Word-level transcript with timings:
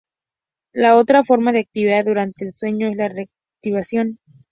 La 0.73 0.95
otra 0.97 1.23
forma 1.23 1.51
de 1.51 1.59
actividad 1.59 2.05
durante 2.05 2.43
el 2.43 2.53
sueño 2.55 2.87
es 2.89 2.95
la 2.97 3.07
reactivación. 3.07 4.17